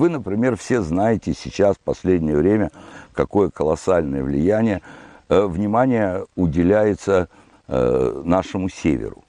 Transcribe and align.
вы, 0.00 0.08
например, 0.08 0.56
все 0.56 0.80
знаете 0.80 1.34
сейчас, 1.34 1.76
в 1.76 1.80
последнее 1.80 2.34
время, 2.34 2.70
какое 3.12 3.50
колоссальное 3.50 4.24
влияние, 4.24 4.80
э, 5.28 5.44
внимание 5.44 6.24
уделяется 6.36 7.28
э, 7.68 8.22
нашему 8.24 8.70
северу. 8.70 9.22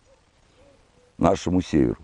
Нашему 1.17 1.61
северу. 1.61 1.97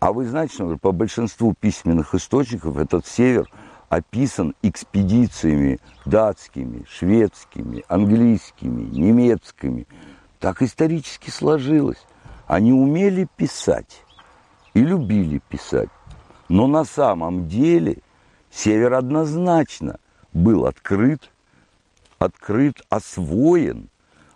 А 0.00 0.12
вы 0.12 0.26
знаете, 0.26 0.54
что 0.54 0.76
по 0.78 0.90
большинству 0.90 1.54
письменных 1.60 2.12
источников 2.12 2.76
этот 2.76 3.06
север 3.06 3.48
описан 3.88 4.56
экспедициями 4.62 5.78
датскими, 6.04 6.84
шведскими, 6.90 7.84
английскими, 7.86 8.82
немецкими. 8.82 9.86
Так 10.40 10.60
исторически 10.62 11.30
сложилось. 11.30 12.04
Они 12.48 12.72
умели 12.72 13.28
писать 13.36 14.02
и 14.74 14.80
любили 14.80 15.40
писать. 15.48 15.88
Но 16.48 16.66
на 16.66 16.84
самом 16.84 17.46
деле 17.46 17.98
север 18.58 18.94
однозначно 18.94 19.98
был 20.32 20.66
открыт, 20.66 21.30
открыт, 22.18 22.82
освоен, 22.88 23.88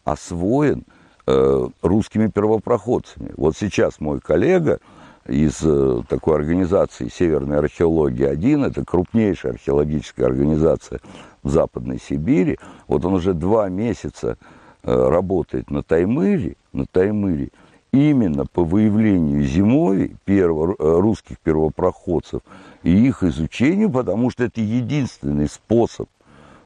освоен 0.04 0.84
э, 1.26 1.68
русскими 1.82 2.28
первопроходцами. 2.28 3.32
Вот 3.36 3.56
сейчас 3.56 4.00
мой 4.00 4.20
коллега 4.20 4.78
из 5.26 5.60
э, 5.62 6.02
такой 6.08 6.36
организации 6.36 7.08
«Северная 7.08 7.58
археология-1», 7.58 8.66
это 8.66 8.84
крупнейшая 8.84 9.52
археологическая 9.52 10.26
организация 10.26 11.00
в 11.42 11.50
Западной 11.50 11.98
Сибири, 12.00 12.58
вот 12.86 13.04
он 13.04 13.14
уже 13.14 13.34
два 13.34 13.68
месяца 13.68 14.36
э, 14.82 15.08
работает 15.08 15.70
на 15.70 15.82
Таймыре, 15.82 16.56
на 16.72 16.86
Таймыре, 16.86 17.50
именно 17.92 18.46
по 18.46 18.64
выявлению 18.64 19.42
зимовий 19.44 20.16
перво, 20.24 20.74
э, 20.78 21.00
русских 21.00 21.38
первопроходцев 21.40 22.42
и 22.82 23.06
их 23.06 23.22
изучению, 23.22 23.90
потому 23.90 24.30
что 24.30 24.44
это 24.44 24.60
единственный 24.60 25.48
способ 25.48 26.08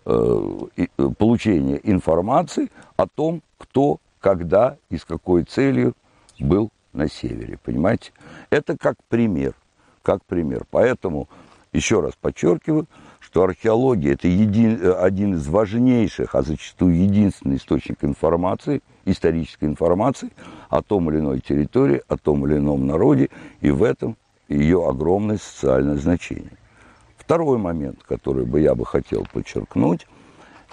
э, 0.04 0.58
э, 0.76 0.86
получения 1.18 1.80
информации 1.82 2.70
о 2.96 3.06
том, 3.06 3.42
кто, 3.58 3.98
когда 4.20 4.76
и 4.90 4.96
с 4.96 5.04
какой 5.04 5.44
целью 5.44 5.94
был 6.38 6.70
на 6.92 7.08
севере. 7.08 7.58
Понимаете? 7.62 8.12
Это 8.50 8.76
как 8.76 8.96
пример. 9.08 9.54
Как 10.02 10.24
пример. 10.24 10.64
Поэтому, 10.70 11.28
еще 11.72 12.00
раз 12.00 12.14
подчеркиваю, 12.20 12.86
что 13.20 13.42
археология– 13.42 14.12
это 14.14 14.28
един, 14.28 14.80
один 14.98 15.34
из 15.34 15.46
важнейших, 15.48 16.34
а 16.34 16.42
зачастую 16.42 16.96
единственный 16.96 17.56
источник 17.56 18.04
информации, 18.04 18.82
исторической 19.04 19.64
информации 19.64 20.30
о 20.68 20.80
том 20.80 21.10
или 21.10 21.18
иной 21.18 21.40
территории, 21.40 22.02
о 22.08 22.16
том 22.16 22.46
или 22.46 22.56
ином 22.56 22.86
народе, 22.86 23.28
и 23.60 23.70
в 23.70 23.82
этом 23.82 24.16
ее 24.48 24.88
огромное 24.88 25.38
социальное 25.38 25.96
значение. 25.96 26.56
Второй 27.16 27.58
момент, 27.58 28.02
который 28.04 28.44
бы 28.44 28.60
я 28.60 28.74
бы 28.74 28.86
хотел 28.86 29.26
подчеркнуть, 29.32 30.06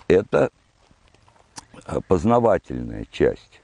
это 0.08 0.52
э, 1.88 2.00
познавательная 2.08 3.06
часть, 3.12 3.62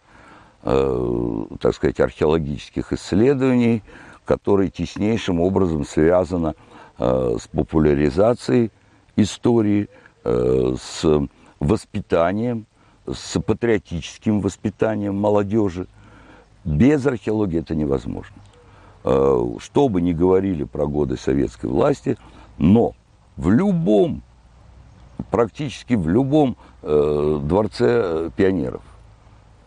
э, 0.63 1.45
так 1.59 1.75
сказать, 1.75 1.99
археологических 1.99 2.93
исследований, 2.93 3.83
которая 4.25 4.69
теснейшим 4.69 5.39
образом 5.39 5.85
связана 5.85 6.55
э, 6.97 7.37
с 7.39 7.47
популяризацией 7.47 8.71
истории, 9.15 9.87
э, 10.23 10.75
с 10.79 11.05
воспитанием, 11.59 12.65
с 13.05 13.39
патриотическим 13.39 14.41
воспитанием 14.41 15.15
молодежи. 15.15 15.87
Без 16.65 17.05
археологии 17.05 17.59
это 17.59 17.75
невозможно. 17.75 18.35
Э, 19.03 19.45
что 19.59 19.89
бы 19.89 20.01
ни 20.01 20.13
говорили 20.13 20.63
про 20.63 20.85
годы 20.85 21.17
советской 21.17 21.67
власти, 21.67 22.17
но 22.57 22.93
в 23.37 23.49
любом, 23.49 24.21
практически 25.31 25.93
в 25.93 26.07
любом 26.07 26.57
э, 26.81 27.39
дворце 27.43 28.29
пионеров, 28.35 28.81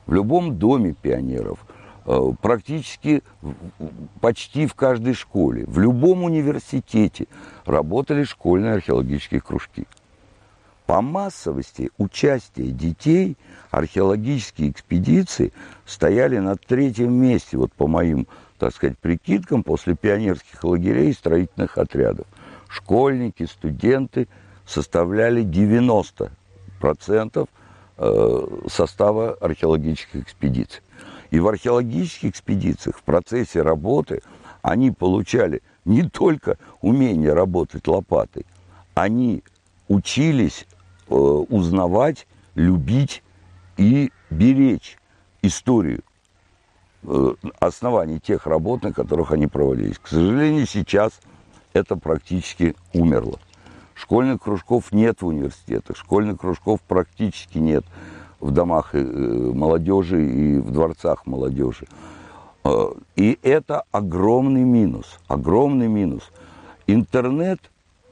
в 0.06 0.12
любом 0.12 0.56
доме 0.56 0.94
пионеров– 0.94 1.58
Э, 2.04 2.32
практически 2.40 3.22
почти 4.20 4.66
в 4.66 4.74
каждой 4.74 5.14
школе, 5.14 5.64
в 5.66 5.78
любом 5.78 6.24
университете 6.24 7.26
работали 7.64 8.24
школьные 8.24 8.74
археологические 8.74 9.40
кружки. 9.40 9.86
По 10.86 11.00
массовости 11.00 11.90
участия 11.98 12.70
детей 12.70 13.36
археологические 13.70 14.70
экспедиции 14.70 15.52
стояли 15.86 16.38
на 16.38 16.56
третьем 16.56 17.12
месте, 17.12 17.56
вот 17.56 17.72
по 17.72 17.86
моим, 17.86 18.26
так 18.62 18.72
сказать, 18.72 18.96
прикидкам, 18.96 19.64
после 19.64 19.96
пионерских 19.96 20.62
лагерей 20.62 21.10
и 21.10 21.12
строительных 21.12 21.78
отрядов. 21.78 22.28
Школьники, 22.68 23.44
студенты 23.44 24.28
составляли 24.64 25.42
90% 25.44 26.30
э, 27.98 28.46
состава 28.68 29.32
археологических 29.40 30.22
экспедиций. 30.22 30.80
И 31.32 31.40
в 31.40 31.48
археологических 31.48 32.30
экспедициях 32.30 32.98
в 32.98 33.02
процессе 33.02 33.62
работы 33.62 34.22
они 34.62 34.92
получали 34.92 35.60
не 35.84 36.08
только 36.08 36.56
умение 36.82 37.32
работать 37.32 37.88
лопатой, 37.88 38.46
они 38.94 39.42
учились 39.88 40.68
э, 41.08 41.14
узнавать, 41.14 42.28
любить 42.54 43.24
и 43.76 44.12
беречь 44.30 44.98
историю 45.42 46.04
оснований 47.58 48.20
тех 48.20 48.46
работ, 48.46 48.82
на 48.82 48.92
которых 48.92 49.32
они 49.32 49.46
проводились. 49.46 49.98
К 49.98 50.08
сожалению, 50.08 50.66
сейчас 50.66 51.12
это 51.72 51.96
практически 51.96 52.74
умерло. 52.92 53.38
Школьных 53.94 54.42
кружков 54.42 54.92
нет 54.92 55.22
в 55.22 55.26
университетах, 55.26 55.96
школьных 55.96 56.40
кружков 56.40 56.80
практически 56.80 57.58
нет 57.58 57.84
в 58.40 58.50
домах 58.50 58.94
э, 58.94 58.98
молодежи 59.00 60.26
и 60.26 60.58
в 60.58 60.72
дворцах 60.72 61.26
молодежи. 61.26 61.86
Э, 62.64 62.88
и 63.14 63.38
это 63.42 63.84
огромный 63.92 64.64
минус, 64.64 65.20
огромный 65.28 65.88
минус. 65.88 66.30
Интернет, 66.88 67.60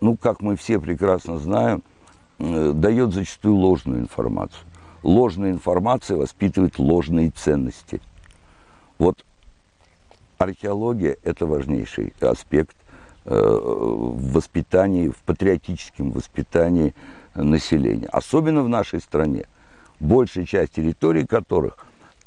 ну, 0.00 0.16
как 0.16 0.40
мы 0.40 0.56
все 0.56 0.78
прекрасно 0.78 1.38
знаем, 1.38 1.82
э, 2.38 2.72
дает 2.72 3.12
зачастую 3.12 3.56
ложную 3.56 4.00
информацию. 4.00 4.62
Ложная 5.02 5.50
информация 5.50 6.16
воспитывает 6.16 6.78
ложные 6.78 7.30
ценности. 7.30 8.00
Вот 9.00 9.24
археология– 10.36 11.16
это 11.24 11.46
важнейший 11.46 12.12
аспект 12.20 12.76
в 13.24 14.32
воспитании, 14.32 15.08
в 15.08 15.16
патриотическом 15.24 16.10
воспитании 16.10 16.94
населения. 17.34 18.08
Особенно 18.08 18.62
в 18.62 18.68
нашей 18.68 19.00
стране– 19.00 19.46
большая 20.00 20.44
часть 20.44 20.72
территорий 20.72 21.26
которых 21.26 21.78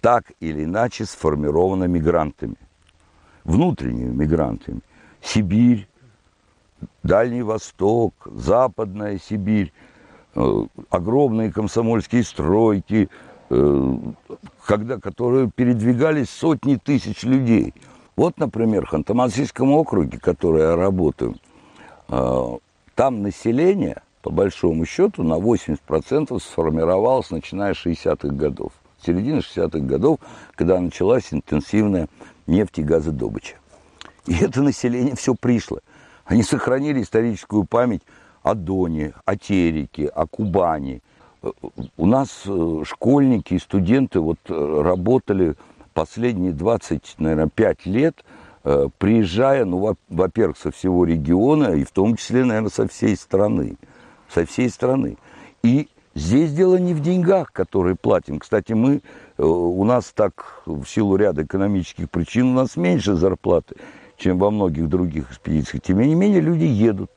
так 0.02 0.32
или 0.40 0.64
иначе 0.64 1.06
сформирована 1.06 1.86
мигрантами, 1.86 2.56
внутренними 3.44 4.14
мигрантами. 4.14 4.82
Сибирь, 5.22 5.88
Дальний 7.04 7.44
Восток, 7.44 8.14
Западная 8.26 9.20
Сибирь, 9.20 9.72
э, 10.36 10.66
огромные 10.90 11.52
комсомольские 11.52 12.24
стройки, 12.24 13.10
э, 13.10 13.33
когда, 14.66 15.00
которые 15.00 15.50
передвигались 15.50 16.30
сотни 16.30 16.76
тысяч 16.76 17.24
людей. 17.24 17.74
Вот, 18.16 18.38
например, 18.38 18.86
в 18.86 18.94
Ханты-Мансийском 18.94 19.72
округе, 19.72 20.20
который 20.20 20.62
я 20.62 20.76
работаю, 20.76 21.36
э, 22.10 22.58
там 22.96 23.22
население– 23.22 24.02
по 24.24 24.32
большому 24.32 24.86
счету, 24.86 25.22
на 25.22 25.34
80% 25.34 26.40
сформировалась, 26.40 27.30
начиная 27.30 27.74
с 27.74 27.86
60-х 27.86 28.30
годов. 28.30 28.72
Середины 29.06 29.40
60-х 29.40 29.80
годов, 29.80 30.20
когда 30.56 30.80
началась 30.80 31.34
интенсивная 31.34 32.08
нефть 32.48 32.80
и 32.80 32.84
газодобыча. 32.84 33.58
И 34.26 34.34
это 34.36 34.62
население 34.62 35.16
все 35.18 35.36
пришло. 35.36 35.80
Они 36.24 36.42
сохранили 36.42 37.02
историческую 37.02 37.66
память 37.66 38.02
о 38.44 38.56
Доне, 38.56 39.14
о 39.26 39.36
Тереке, 39.36 40.08
о 40.08 40.26
Кубани. 40.26 41.02
У 41.98 42.06
нас 42.06 42.44
э, 42.46 42.84
школьники 42.86 43.56
и 43.56 43.60
студенты 43.60 44.20
вот 44.20 44.40
э, 44.48 44.82
работали 44.84 45.56
последние 45.94 46.54
20, 46.54 47.16
наверное, 47.20 47.50
5 47.50 47.86
лет, 47.86 48.24
э, 48.64 48.88
приезжая, 48.98 49.66
ну, 49.66 49.96
во-первых, 50.10 50.58
со 50.58 50.72
всего 50.72 51.06
региона, 51.06 51.76
и 51.76 51.84
в 51.84 51.92
том 51.92 52.16
числе, 52.16 52.46
наверное, 52.46 52.70
со 52.70 52.88
всей 52.88 53.16
страны 53.16 53.78
со 54.34 54.46
всей 54.46 54.70
страны. 54.70 55.18
И 55.64 55.88
здесь 56.16 56.54
дело 56.54 56.78
не 56.78 56.94
в 56.94 57.02
деньгах, 57.02 57.52
которые 57.52 57.96
платим. 57.96 58.40
Кстати, 58.40 58.74
мы, 58.74 59.02
у 59.38 59.84
нас 59.84 60.12
так, 60.14 60.64
в 60.66 60.86
силу 60.86 61.16
ряда 61.16 61.44
экономических 61.44 62.10
причин, 62.10 62.48
у 62.48 62.54
нас 62.54 62.76
меньше 62.76 63.16
зарплаты, 63.16 63.76
чем 64.18 64.40
во 64.40 64.52
многих 64.52 64.90
других 64.90 65.32
экспедициях. 65.32 65.84
Тем 65.84 66.02
не 66.02 66.16
менее, 66.16 66.42
люди 66.42 66.66
едут, 66.66 67.12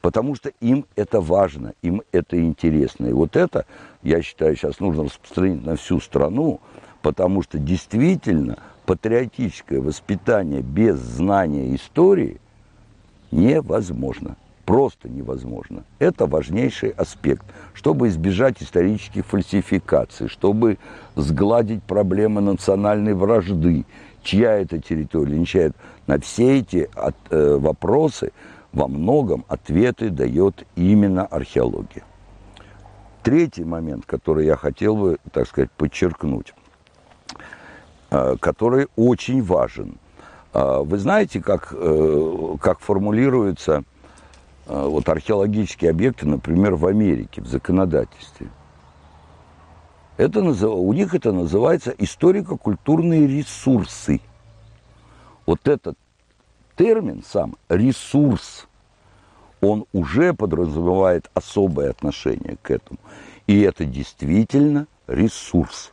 потому 0.00 0.34
что 0.34 0.50
им 0.60 0.86
это 0.96 1.20
важно, 1.20 1.74
им 1.82 2.02
это 2.12 2.40
интересно. 2.40 3.06
И 3.06 3.12
вот 3.12 3.36
это, 3.36 3.66
я 4.02 4.22
считаю, 4.22 4.56
сейчас 4.56 4.80
нужно 4.80 5.04
распространить 5.04 5.64
на 5.64 5.76
всю 5.76 6.00
страну, 6.00 6.60
потому 7.02 7.42
что 7.42 7.58
действительно 7.58 8.58
патриотическое 8.86 9.80
воспитание 9.80 10.62
без 10.62 10.96
знания 10.98 11.74
истории 11.74 12.40
невозможно. 13.30 14.36
просто 14.64 15.08
невозможно. 15.08 15.84
Это 15.98 16.26
важнейший 16.26 16.90
аспект, 16.90 17.46
чтобы 17.72 18.08
избежать 18.08 18.62
исторических 18.62 19.24
фальсификаций, 19.24 20.28
чтобы 20.28 20.76
сгладить 21.16 21.82
проблемы 21.82 22.42
национальной 22.42 23.14
вражды, 23.14 23.86
чья 24.22 24.58
это 24.58 24.78
территория, 24.78 25.38
не 25.38 25.46
чья 25.46 25.62
это. 25.68 25.74
На 26.06 26.20
все 26.20 26.58
эти 26.58 26.86
от, 26.94 27.16
э, 27.30 27.56
вопросы 27.56 28.32
во 28.72 28.88
многом 28.88 29.44
ответы 29.48 30.10
дает 30.10 30.66
именно 30.76 31.24
археология. 31.26 32.04
Третий 33.22 33.64
момент, 33.64 34.06
который 34.06 34.46
я 34.46 34.56
хотел 34.56 34.96
бы, 34.96 35.18
так 35.32 35.46
сказать, 35.48 35.70
подчеркнуть, 35.72 36.54
э, 38.10 38.36
который 38.40 38.88
очень 38.96 39.42
важен. 39.42 39.98
Э, 40.54 40.82
вы 40.82 40.98
знаете, 40.98 41.40
как, 41.40 41.72
э, 41.72 42.56
как 42.60 42.80
формулируется 42.80 43.84
Э, 44.68 44.86
вот 44.86 45.08
археологические 45.08 45.90
объекты, 45.90 46.26
например, 46.26 46.74
в 46.74 46.86
Америке, 46.86 47.40
в 47.40 47.46
законодательстве. 47.46 48.48
Это, 50.18 50.40
у 50.40 50.92
них 50.92 51.14
это 51.14 51.32
называется 51.32 51.94
историко-культурные 51.96 53.26
ресурсы. 53.26 54.20
Вот 55.46 55.66
этот 55.66 55.96
термин 56.78 57.22
сам, 57.26 57.56
ресурс, 57.68 58.66
он 59.60 59.84
уже 59.92 60.32
подразумевает 60.32 61.28
особое 61.34 61.90
отношение 61.90 62.56
к 62.62 62.70
этому. 62.70 63.00
И 63.48 63.60
это 63.60 63.84
действительно 63.84 64.86
ресурс. 65.08 65.92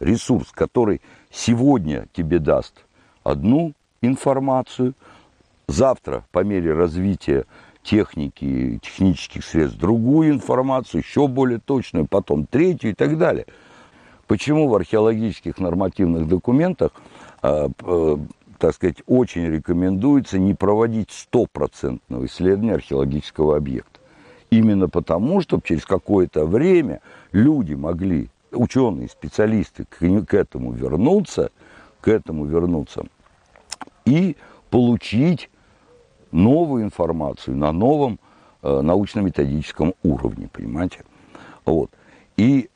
Ресурс, 0.00 0.50
который 0.52 1.00
сегодня 1.30 2.06
тебе 2.12 2.38
даст 2.38 2.84
одну 3.22 3.72
информацию, 4.02 4.94
завтра 5.66 6.24
по 6.30 6.44
мере 6.44 6.74
развития 6.74 7.46
техники, 7.82 8.78
технических 8.82 9.44
средств, 9.44 9.78
другую 9.78 10.32
информацию, 10.32 11.02
еще 11.02 11.26
более 11.26 11.58
точную, 11.58 12.06
потом 12.06 12.46
третью 12.46 12.90
и 12.90 12.94
так 12.94 13.16
далее. 13.16 13.46
Почему 14.26 14.68
в 14.68 14.74
археологических 14.74 15.58
нормативных 15.58 16.28
документах, 16.28 16.92
э, 17.42 17.68
э, 17.82 18.16
так 18.58 18.74
сказать, 18.74 18.96
очень 19.06 19.46
рекомендуется 19.46 20.38
не 20.38 20.54
проводить 20.54 21.10
стопроцентного 21.10 22.26
исследования 22.26 22.74
археологического 22.74 23.56
объекта? 23.56 24.00
Именно 24.50 24.88
потому, 24.88 25.40
чтобы 25.40 25.62
через 25.66 25.84
какое-то 25.84 26.46
время 26.46 27.00
люди 27.32 27.74
могли, 27.74 28.28
ученые, 28.52 29.08
специалисты, 29.08 29.84
к, 29.84 29.98
к 29.98 30.34
этому 30.34 30.72
вернуться, 30.72 31.50
к 32.00 32.08
этому 32.08 32.44
вернуться 32.44 33.04
и 34.04 34.36
получить 34.70 35.50
новую 36.30 36.84
информацию 36.84 37.56
на 37.56 37.72
новом 37.72 38.18
э, 38.62 38.80
научно-методическом 38.80 39.94
уровне, 40.02 40.48
понимаете? 40.52 41.04
Вот. 41.64 41.90
И 42.36 42.68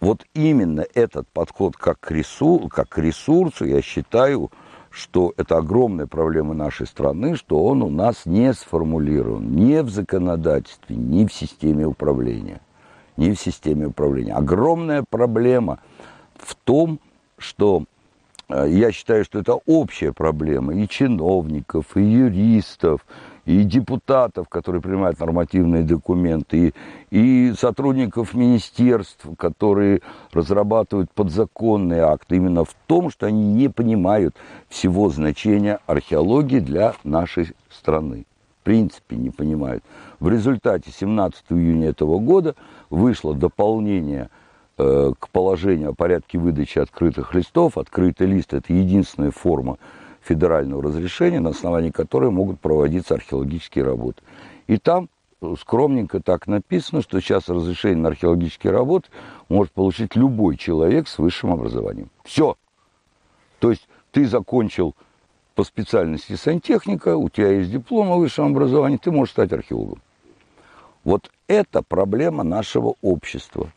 вот 0.00 0.24
именно 0.34 0.84
этот 0.94 1.26
подход 1.28 1.76
как 1.76 2.00
к, 2.00 2.10
ресурсу, 2.10 2.68
как 2.68 2.90
к 2.90 2.98
ресурсу, 2.98 3.64
я 3.64 3.82
считаю, 3.82 4.50
что 4.96 5.34
это 5.36 5.58
огромная 5.58 6.06
проблема 6.06 6.54
нашей 6.54 6.86
страны, 6.86 7.36
что 7.36 7.62
он 7.64 7.82
у 7.82 7.90
нас 7.90 8.24
не 8.24 8.52
сформулирован 8.54 9.54
ни 9.54 9.78
в 9.80 9.90
законодательстве, 9.90 10.96
ни 10.96 11.26
в 11.26 11.32
системе 11.32 11.86
управления. 11.86 12.60
Ни 13.16 13.32
в 13.32 13.40
системе 13.40 13.86
управления. 13.86 14.34
Огромная 14.34 15.04
проблема 15.08 15.80
в 16.36 16.54
том, 16.54 16.98
что 17.38 17.84
Э, 18.48 18.66
я 18.68 18.92
считаю, 18.92 19.24
что 19.24 19.38
это 19.38 19.54
общая 19.66 20.12
проблема 20.12 20.74
и 20.74 20.88
чиновников, 20.88 21.96
и 21.96 22.02
юристов, 22.02 23.06
и 23.46 23.62
депутатов, 23.62 24.48
которые 24.48 24.82
принимают 24.82 25.18
нормативные 25.18 25.82
документы, 25.82 26.74
и, 27.10 27.48
и 27.48 27.54
сотрудников 27.58 28.34
министерств, 28.34 29.26
которые 29.38 30.02
разрабатывают 30.32 31.10
подзаконные 31.12 32.02
акты, 32.02 32.36
именно 32.36 32.64
в 32.64 32.74
том, 32.86 33.10
что 33.10 33.26
они 33.26 33.54
не 33.54 33.68
понимают 33.68 34.36
всего 34.68 35.08
значения 35.08 35.78
археологии 35.86 36.58
для 36.58 36.94
нашей 37.04 37.52
страны. 37.70 38.26
В 38.60 38.64
принципе, 38.64 39.16
не 39.16 39.30
понимают. 39.30 39.84
В 40.20 40.28
результате 40.28 40.90
17 40.90 41.44
июня 41.50 41.88
этого 41.88 42.18
года 42.18 42.54
вышло 42.90 43.34
дополнение– 43.34 44.28
Э, 44.78 45.12
к 45.18 45.30
положению 45.30 45.90
о 45.90 45.94
порядке 45.94 46.36
выдачи 46.36 46.78
открытых 46.78 47.32
листов. 47.32 47.78
Открытый 47.78 48.26
лист– 48.26 48.52
это 48.52 48.74
единственная 48.74 49.30
форма 49.30 49.78
федерального 50.26 50.82
разрешения, 50.82 51.40
на 51.40 51.50
основании 51.50 51.90
которой 51.90 52.30
могут 52.30 52.60
проводиться 52.60 53.14
археологические 53.14 53.84
работы. 53.84 54.22
И 54.66 54.76
там 54.78 55.08
скромненько 55.58 56.20
так 56.20 56.46
написано, 56.46 57.02
что 57.02 57.20
сейчас 57.20 57.48
разрешение 57.48 57.98
на 57.98 58.08
археологические 58.08 58.72
работы 58.72 59.08
может 59.48 59.72
получить 59.72 60.16
любой 60.16 60.56
человек 60.56 61.08
с 61.08 61.18
высшим 61.18 61.52
образованием. 61.52 62.10
Все. 62.24 62.56
То 63.58 63.70
есть 63.70 63.88
ты 64.10 64.26
закончил 64.26 64.94
по 65.54 65.64
специальности 65.64 66.34
сантехника, 66.34 67.16
у 67.16 67.28
тебя 67.28 67.52
есть 67.52 67.70
диплом 67.70 68.10
о 68.12 68.16
высшем 68.16 68.46
образовании, 68.46 68.98
ты 68.98 69.10
можешь 69.10 69.32
стать 69.32 69.52
археологом. 69.52 70.02
Вот 71.04 71.30
это 71.46 71.82
проблема 71.82 72.42
нашего 72.42 72.94
общества. 73.00 73.72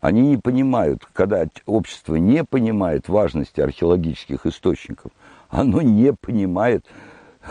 Они 0.00 0.20
не 0.20 0.36
понимают, 0.36 1.08
когда 1.12 1.46
общество 1.64 2.16
не 2.16 2.44
понимает 2.44 3.08
важности 3.08 3.60
археологических 3.60 4.44
источников, 4.44 5.10
оно 5.54 5.82
не 5.82 6.12
понимает 6.12 6.84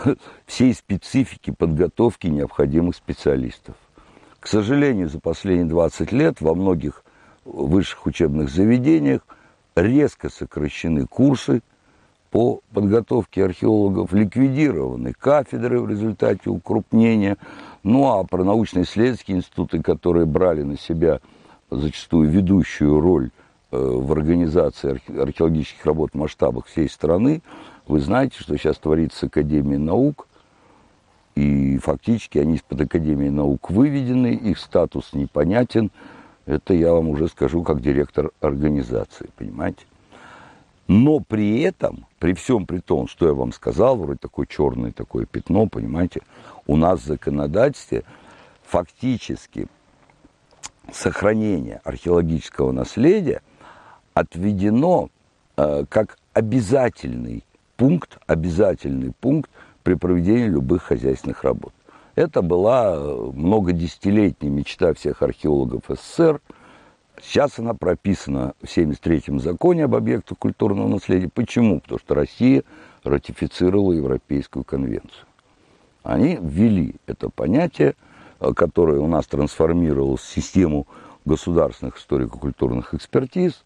всей 0.46 0.74
специфики 0.74 1.50
подготовки 1.50 2.26
необходимых 2.26 2.96
специалистов. 2.96 3.76
К 4.40 4.46
сожалению, 4.46 5.08
за 5.08 5.20
последние 5.20 5.66
20 5.66 6.12
лет 6.12 6.40
во 6.42 6.54
многих 6.54 7.02
высших 7.46 8.04
учебных 8.04 8.50
заведениях 8.50 9.22
резко 9.74 10.28
сокращены 10.28 11.06
курсы 11.06 11.62
по 12.30 12.60
подготовке 12.74 13.44
археологов, 13.44 14.12
ликвидированы 14.12 15.14
кафедры 15.14 15.80
в 15.80 15.88
результате 15.88 16.50
укрупнения, 16.50 17.38
ну 17.84 18.12
а 18.12 18.24
про 18.24 18.44
научно-исследовательские 18.44 19.38
институты, 19.38 19.80
которые 19.80 20.26
брали 20.26 20.62
на 20.62 20.76
себя 20.76 21.20
зачастую 21.70 22.28
ведущую 22.28 23.00
роль 23.00 23.30
э, 23.70 23.78
в 23.78 24.12
организации 24.12 25.00
археологических 25.18 25.86
работ 25.86 26.10
в 26.12 26.18
масштабах 26.18 26.66
всей 26.66 26.88
страны. 26.90 27.40
Вы 27.86 28.00
знаете, 28.00 28.36
что 28.38 28.56
сейчас 28.56 28.78
творится 28.78 29.18
с 29.18 29.22
Академией 29.24 29.78
наук, 29.78 30.26
и 31.34 31.78
фактически 31.78 32.38
они 32.38 32.56
из-под 32.56 32.82
Академии 32.82 33.28
наук 33.28 33.70
выведены, 33.70 34.34
их 34.34 34.58
статус 34.58 35.12
непонятен. 35.12 35.90
Это 36.46 36.74
я 36.74 36.92
вам 36.92 37.08
уже 37.08 37.28
скажу 37.28 37.62
как 37.62 37.80
директор 37.80 38.30
организации, 38.40 39.30
понимаете? 39.36 39.84
Но 40.86 41.20
при 41.20 41.60
этом, 41.60 42.06
при 42.18 42.34
всем 42.34 42.66
при 42.66 42.78
том, 42.78 43.08
что 43.08 43.26
я 43.26 43.32
вам 43.32 43.52
сказал, 43.52 43.96
вроде 43.96 44.18
такое 44.18 44.46
черное 44.46 44.92
такое 44.92 45.24
пятно, 45.26 45.66
понимаете, 45.66 46.20
у 46.66 46.76
нас 46.76 47.00
в 47.00 47.06
законодательстве 47.06 48.04
фактически 48.62 49.66
сохранения 50.92 51.80
археологического 51.84 52.72
наследия 52.72 53.40
отведено 54.12 55.08
э, 55.56 55.84
как 55.88 56.18
обязательный 56.34 57.44
пункт, 57.76 58.18
обязательный 58.26 59.12
пункт 59.20 59.50
при 59.82 59.94
проведении 59.94 60.48
любых 60.48 60.82
хозяйственных 60.82 61.44
работ. 61.44 61.72
Это 62.14 62.42
была 62.42 62.94
э, 62.96 63.30
многодесятилетняя 63.34 64.50
мечта 64.50 64.94
всех 64.94 65.22
археологов 65.22 65.82
СССР. 65.88 66.40
Сейчас 67.22 67.58
она 67.58 67.74
прописана 67.74 68.54
в 68.62 68.66
73-м 68.66 69.40
законе 69.40 69.84
об 69.84 69.94
объектах 69.94 70.38
культурного 70.38 70.88
наследия. 70.88 71.28
Почему? 71.32 71.80
Потому 71.80 71.98
что 71.98 72.14
Россия 72.14 72.62
ратифицировала 73.02 73.92
Европейскую 73.92 74.64
конвенцию. 74.64 75.26
Они 76.02 76.38
ввели 76.40 76.94
это 77.06 77.30
понятие– 77.30 77.94
Э, 78.44 78.52
которая 78.52 79.00
у 79.00 79.06
нас 79.06 79.26
трансформировалась 79.26 80.20
в 80.20 80.32
систему 80.32 80.86
государственных 81.24 81.98
историко-культурных 81.98 82.94
экспертиз. 82.94 83.64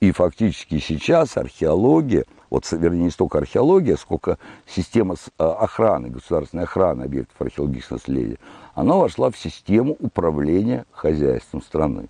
И 0.00 0.12
фактически 0.12 0.78
сейчас 0.78 1.36
археология, 1.36 2.24
вот, 2.54 2.70
вернее, 2.70 3.02
не 3.02 3.10
столько 3.10 3.38
археология, 3.38 3.96
сколько 3.96 4.38
система 4.64 5.16
э, 5.16 5.44
охраны, 5.44 6.08
государственной 6.10 6.62
охраны 6.62 7.02
объектов 7.02 7.34
археологического 7.40 7.96
наследия, 7.96 8.38
она 8.76 8.94
вошла 8.94 9.32
в 9.32 9.36
систему 9.36 9.96
управления 9.98 10.84
хозяйством 10.92 11.62
страны 11.62 12.08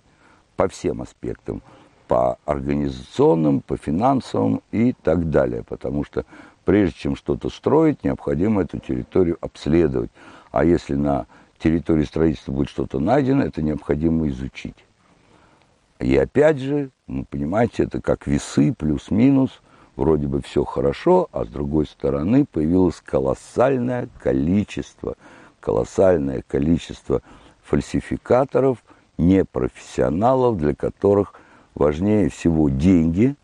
по 0.55 0.67
всем 0.67 1.01
аспектам, 1.01 1.63
по 2.07 2.37
организационным, 2.45 3.61
по 3.61 3.75
финансовым 3.75 4.61
и 4.71 4.93
так 4.93 5.31
далее. 5.31 5.63
Потому 5.63 6.03
что 6.03 6.25
прежде 6.63 6.95
чем 6.95 7.15
что-то 7.15 7.49
строить, 7.49 8.03
необходимо 8.03 8.61
эту 8.61 8.77
территорию 8.77 9.39
обследовать. 9.41 10.11
А 10.51 10.63
если 10.63 10.93
на 10.93 11.25
территории 11.57 12.03
строительства 12.03 12.51
будет 12.51 12.69
что-то 12.69 12.99
найдено, 12.99 13.41
это 13.41 13.63
необходимо 13.63 14.27
изучить. 14.27 14.77
И 15.99 16.15
опять 16.15 16.59
же, 16.59 16.91
ну, 17.07 17.25
понимаете, 17.25 17.85
это 17.85 17.99
как 17.99 18.27
весы, 18.27 18.75
плюс-минус, 18.77 19.59
вроде 19.95 20.27
бы 20.27 20.41
все 20.41 20.63
хорошо, 20.63 21.29
а 21.31 21.45
с 21.45 21.47
другой 21.47 21.85
стороны 21.85 22.45
появилось 22.45 23.01
колоссальное 23.03 24.09
количество 24.19 25.15
колоссальное 25.65 26.43
количество 26.47 27.23
фальсификаторов, 27.63 28.83
непрофессионалов, 29.17 30.57
для 30.57 30.75
которых 30.75 31.33
важнее 31.73 32.29
всего 32.29 32.69
деньги. 32.69 33.35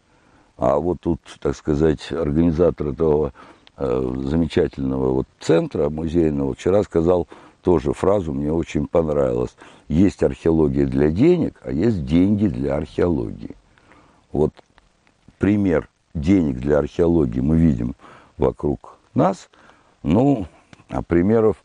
А 0.55 0.77
вот 0.77 1.00
тут, 1.01 1.20
так 1.39 1.55
сказать, 1.55 2.12
организатор 2.12 2.89
этого 2.89 3.34
э, 3.75 4.13
замечательного 4.25 5.13
вот 5.13 5.27
центра 5.39 5.89
музейного 5.89 6.53
вчера 6.53 6.84
сказал 6.84 7.27
тоже 7.63 7.93
фразу, 7.93 8.34
мне 8.34 8.53
очень 8.53 8.86
понравилась. 8.86 9.55
Есть 9.88 10.22
археология 10.22 10.86
для 10.86 11.10
денег, 11.10 11.60
а 11.63 11.72
есть 11.72 12.05
деньги 12.05 12.48
для 12.48 12.75
археологии. 12.75 13.55
Вот 14.31 14.53
пример 15.39 15.89
денег 16.13 16.60
для 16.60 16.80
археологии 16.80 17.39
мы 17.39 17.58
видим 17.58 17.96
вокруг 18.38 18.98
нас. 19.13 19.50
Ну, 20.03 20.48
а 20.89 21.01
примеров 21.01 21.63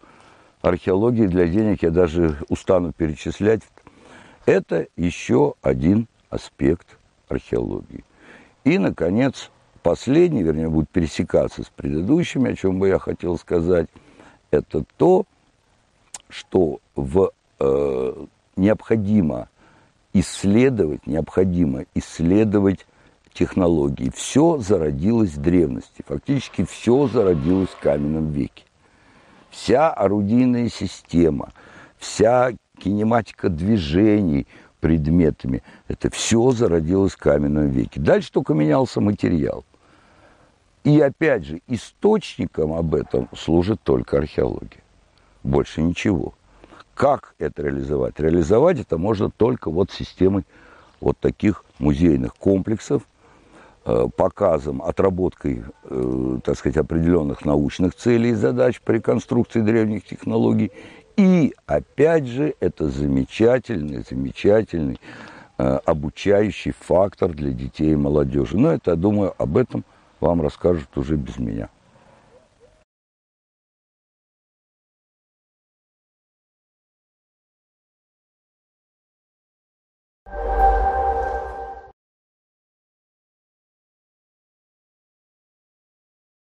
археологии 0.61 1.26
для 1.26 1.47
денег 1.47 1.83
я 1.83 1.91
даже 1.91 2.38
устану 2.49 2.93
перечислять. 2.93 3.62
Это 4.45 4.87
еще 4.97 5.55
один 5.62 6.07
аспект 6.31 6.99
археологии. 7.29 8.05
И, 8.65 8.79
наконец, 8.79 9.50
последний, 9.83 10.43
вернее, 10.43 10.69
будет 10.69 10.88
пересекаться 10.91 11.62
с 11.62 11.69
предыдущими, 11.69 12.53
о 12.53 12.57
чем 12.57 12.79
бы 12.79 12.88
я 12.88 12.99
хотел 12.99 13.38
сказать, 13.38 13.88
это 14.50 14.85
то, 14.97 15.25
что 16.29 16.81
в, 16.95 17.31
э, 17.61 18.26
необходимо 18.57 19.49
исследовать, 20.12 21.07
необходимо 21.07 21.85
исследовать 21.95 22.87
технологии. 23.37 24.11
Все 24.14 24.59
зародилось 24.59 25.35
в 25.35 25.40
древности, 25.40 26.02
фактически 26.07 26.64
все 26.64 27.07
зародилось 27.07 27.69
в 27.71 27.78
каменном 27.78 28.31
веке. 28.31 28.64
Вся 29.50 29.90
орудийная 29.90 30.69
система, 30.69 31.52
вся 31.99 32.52
кинематика 32.78 33.49
движений 33.49 34.47
предметами, 34.81 35.62
это 35.88 36.11
все 36.11 36.50
зародилось 36.50 37.12
в 37.12 37.19
каменном 37.19 37.69
веке. 37.69 38.00
Дальше 38.00 38.31
только 38.33 38.55
менялся 38.55 39.00
материал. 39.00 39.64
И 40.85 41.00
опять 41.00 41.45
же, 41.45 41.61
источником 41.66 42.73
об 42.73 42.95
этом 42.95 43.28
служит 43.37 43.81
только 43.83 44.19
археология. 44.19 44.83
Больше 45.43 45.83
ничего. 45.83 46.35
Как 46.95 47.35
это 47.38 47.62
реализовать? 47.62 48.21
Реализовать 48.21 48.81
это 48.81 48.97
можно 48.97 49.31
только 49.31 49.71
вот 49.71 49.90
системой 49.90 50.45
вот 51.00 51.19
таких 51.19 51.64
музейных 51.78 52.35
комплексов, 52.37 53.02
показом, 54.16 54.83
отработкой, 54.83 55.62
э, 55.85 56.38
так 56.43 56.59
сказать, 56.59 56.76
определенных 56.76 57.45
научных 57.45 57.95
целей 57.95 58.31
и 58.31 58.35
задач 58.35 58.81
по 58.81 58.90
реконструкции 58.93 59.61
древних 59.61 60.05
технологий. 60.05 60.73
И, 61.16 61.55
опять 61.66 62.26
же, 62.26 62.55
это 62.61 62.88
замечательный, 62.88 64.05
замечательный 64.09 64.99
э, 65.59 65.78
обучающий 65.85 66.73
фактор 66.78 67.33
для 67.33 67.52
детей 67.52 67.93
и 67.93 67.97
молодежи. 67.97 68.59
Но 68.59 68.73
это, 68.73 68.90
я 68.93 68.97
думаю, 68.97 69.35
об 69.38 69.57
этом 69.57 69.85
вам 70.21 70.43
расскажут 70.43 70.97
уже 70.97 71.16
без 71.16 71.38
меня. 71.38 71.69